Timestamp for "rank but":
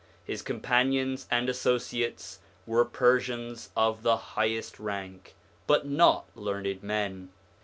4.79-5.85